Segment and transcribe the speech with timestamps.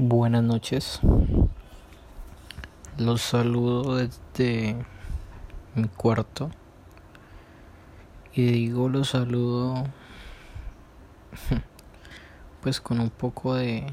[0.00, 1.00] Buenas noches.
[2.98, 4.76] Los saludo desde
[5.74, 6.52] mi cuarto.
[8.32, 9.82] Y digo los saludo
[12.62, 13.92] pues con un poco de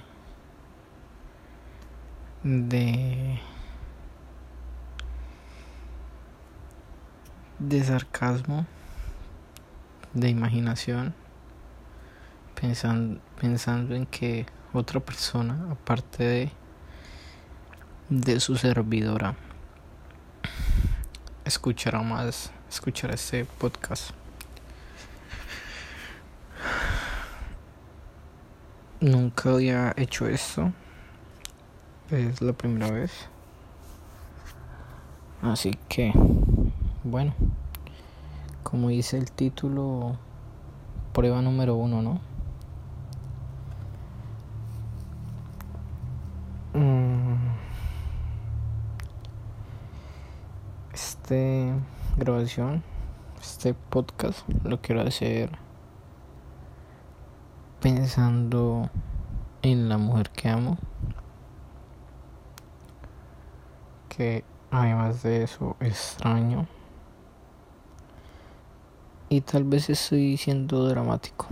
[2.43, 3.39] de
[7.57, 8.67] de sarcasmo,
[10.13, 11.15] de imaginación,
[12.53, 14.45] pensando pensando en que
[14.79, 16.51] otra persona aparte de
[18.09, 19.35] de su servidora.
[21.43, 24.11] Escuchará más escuchar este podcast.
[28.99, 30.71] Nunca había hecho esto.
[32.11, 33.11] Es la primera vez.
[35.41, 36.11] Así que
[37.03, 37.35] bueno
[38.63, 40.17] como dice el título
[41.13, 42.19] prueba número uno no
[50.95, 51.73] este
[52.15, 52.81] grabación,
[53.41, 55.49] este podcast, lo quiero hacer
[57.81, 58.89] pensando
[59.61, 60.77] en la mujer que amo.
[64.07, 66.65] Que además de eso extraño.
[69.27, 71.47] Y tal vez estoy siendo dramático.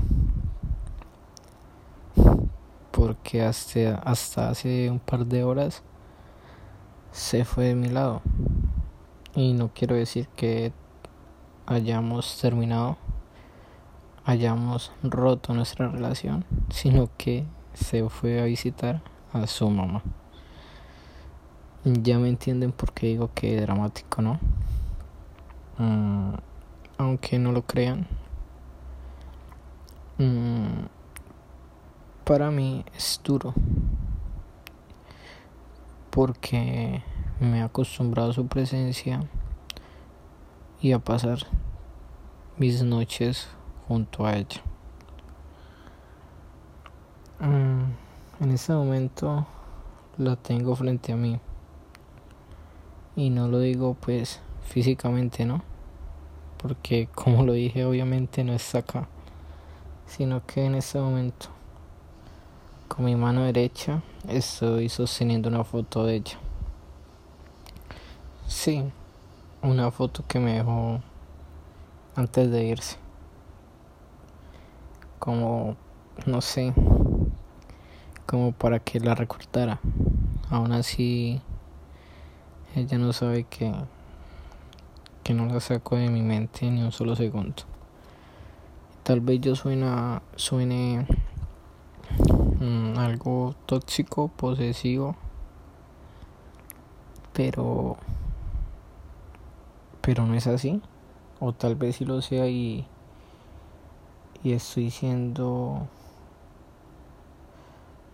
[2.92, 5.84] Porque hasta, hasta hace un par de horas
[7.12, 8.22] se fue de mi lado.
[9.36, 10.72] Y no quiero decir que
[11.66, 12.98] hayamos terminado,
[14.26, 19.02] hayamos roto nuestra relación, sino que se fue a visitar
[19.34, 20.04] a su mamá.
[21.84, 24.40] Ya me entienden por qué digo que dramático, ¿no?
[25.80, 26.36] Mm,
[27.00, 28.08] aunque no lo crean.
[30.20, 30.86] Mm,
[32.24, 33.56] para mí es duro.
[36.12, 37.02] Porque
[37.40, 39.22] me he acostumbrado a su presencia
[40.82, 41.40] y a pasar
[42.58, 43.48] mis noches
[43.88, 44.62] junto a ella.
[47.40, 49.46] Mm, en este momento
[50.18, 51.40] la tengo frente a mí
[53.16, 55.62] y no lo digo pues físicamente, ¿no?
[56.58, 59.08] Porque como lo dije obviamente no está acá,
[60.06, 61.48] sino que en este momento
[62.88, 66.38] con mi mano derecha estoy sosteniendo una foto de ella.
[68.56, 68.82] Sí,
[69.62, 71.02] una foto que me dejó
[72.16, 72.98] antes de irse.
[75.20, 75.76] Como,
[76.28, 76.72] no sé,
[78.26, 79.82] como para que la recortara.
[80.50, 81.42] Aún así,
[82.76, 83.74] ella no sabe que,
[85.24, 87.64] que no la saco de mi mente ni un solo segundo.
[89.02, 91.06] Tal vez yo suena, suene
[92.62, 95.18] mm, algo tóxico, posesivo,
[97.34, 97.98] pero
[100.04, 100.82] pero no es así.
[101.40, 102.86] O tal vez si lo sea y
[104.44, 105.88] y estoy siendo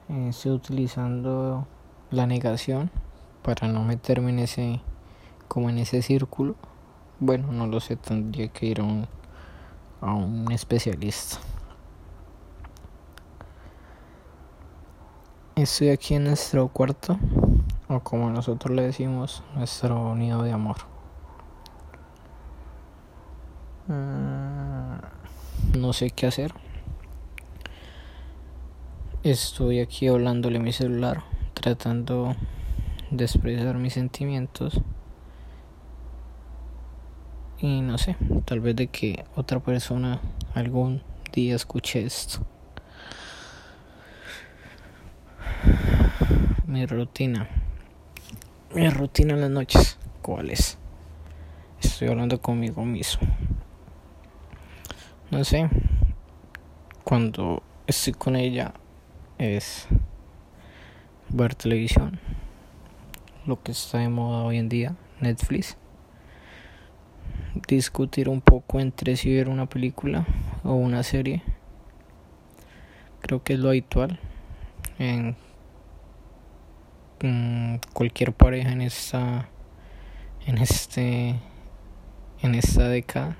[0.10, 1.66] eh, estoy utilizando
[2.12, 2.92] la negación
[3.42, 4.82] para no meterme en ese
[5.48, 6.56] como en ese círculo.
[7.20, 9.08] Bueno no lo sé tendría que ir a un
[10.02, 11.38] a un especialista.
[15.56, 17.18] Estoy aquí en nuestro cuarto
[17.90, 20.78] o como nosotros le decimos nuestro nido de amor
[23.90, 25.00] Mm,
[25.80, 26.54] no sé qué hacer.
[29.24, 31.24] Estoy aquí hablándole mi celular,
[31.56, 32.36] tratando
[33.10, 34.80] de expresar mis sentimientos.
[37.58, 40.22] Y no sé, tal vez de que otra persona
[40.54, 41.02] algún
[41.34, 42.46] día escuche esto.
[46.68, 47.50] Mi rutina.
[48.76, 49.98] Mi rutina en las noches.
[50.22, 50.78] ¿Cuál es?
[51.82, 53.28] Estoy hablando conmigo mismo
[55.32, 55.70] no sé,
[57.04, 58.74] cuando estoy con ella
[59.38, 59.88] es
[61.30, 62.20] ver televisión,
[63.46, 65.78] lo que está de moda hoy en día, Netflix,
[67.68, 70.26] discutir un poco entre si ver una película
[70.64, 71.44] o una serie,
[73.22, 74.20] creo que es lo habitual
[74.98, 75.36] en
[77.94, 79.50] cualquier pareja en esta
[80.48, 81.36] en este
[82.42, 83.36] en esta década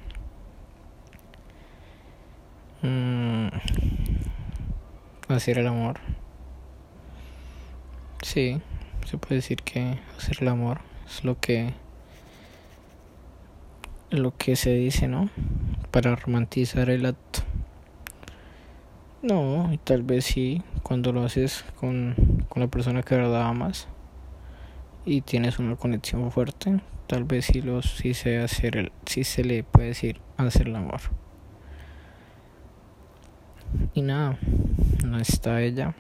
[2.82, 3.48] Mm,
[5.28, 6.00] hacer el amor.
[8.22, 8.62] Sí,
[9.06, 11.74] se puede decir que hacer el amor es lo que
[14.12, 15.30] lo que se dice, ¿no?
[15.92, 17.42] Para romantizar el acto.
[19.22, 22.16] No, y tal vez sí, cuando lo haces con,
[22.48, 23.88] con la persona que de verdad amas
[25.06, 29.44] y tienes una conexión fuerte, tal vez sí, los, sí, se, hacer el, sí se
[29.44, 31.02] le puede decir hacer el amor.
[33.94, 34.38] Y nada,
[35.06, 35.96] no está ella.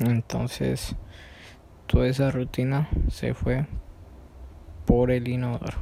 [0.00, 0.96] Entonces,
[1.86, 3.66] toda esa rutina se fue
[4.84, 5.78] por el inodoro.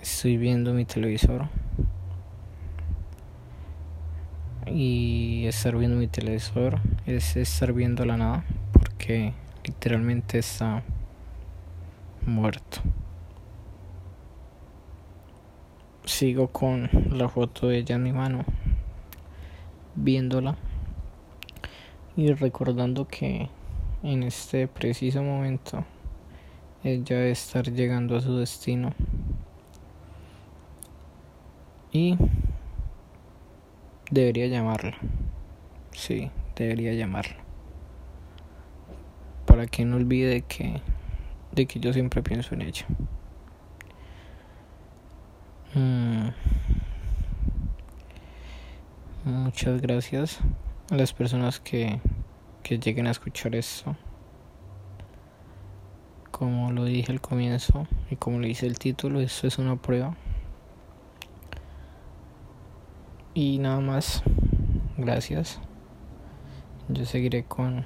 [0.00, 1.48] Estoy viendo mi televisor
[4.66, 9.34] y estar viendo mi televisor es estar viendo la nada porque
[9.64, 10.82] literalmente está
[12.26, 12.80] muerto.
[16.04, 18.44] Sigo con la foto de ella en mi mano,
[19.94, 20.56] viéndola
[22.16, 23.48] y recordando que
[24.02, 25.84] en este preciso momento
[26.82, 28.92] ella debe estar llegando a su destino.
[31.90, 32.18] Y
[34.10, 34.96] debería llamarla.
[35.92, 37.36] Sí, debería llamarla.
[39.46, 40.82] Para que no olvide que
[41.52, 42.86] de que yo siempre pienso en ella.
[45.74, 46.28] Mm.
[49.44, 50.38] Muchas gracias
[50.90, 52.00] a las personas que,
[52.62, 53.94] que lleguen a escuchar esto.
[56.30, 60.16] Como lo dije al comienzo y como le dice el título, esto es una prueba.
[63.34, 64.22] Y nada más,
[64.96, 65.60] gracias.
[66.88, 67.84] Yo seguiré con,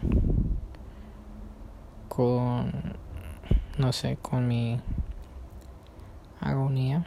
[2.08, 2.72] con,
[3.78, 4.81] no sé, con mi
[6.40, 7.05] agonía.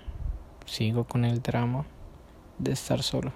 [0.66, 1.86] Sigo con el drama
[2.60, 3.32] de estar solo.